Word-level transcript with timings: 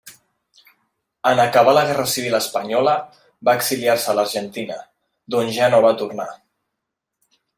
En 1.31 1.41
acabar 1.43 1.75
la 1.77 1.83
guerra 1.89 2.05
civil 2.13 2.37
espanyola 2.37 2.95
va 3.49 3.55
exiliar-se 3.61 4.11
a 4.13 4.17
l'Argentina, 4.21 4.79
d'on 5.35 5.55
ja 5.61 5.71
no 5.75 5.83
va 5.89 5.95
tornar. 6.03 6.29